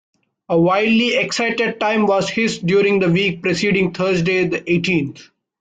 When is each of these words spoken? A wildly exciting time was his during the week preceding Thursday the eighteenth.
A 0.49 0.59
wildly 0.59 1.15
exciting 1.15 1.77
time 1.77 2.07
was 2.07 2.27
his 2.27 2.57
during 2.57 2.97
the 2.97 3.11
week 3.11 3.43
preceding 3.43 3.93
Thursday 3.93 4.47
the 4.47 4.63
eighteenth. 4.67 5.29